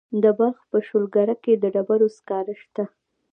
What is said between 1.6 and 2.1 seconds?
ډبرو